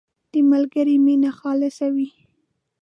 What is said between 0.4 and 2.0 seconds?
ملګري مینه خالصه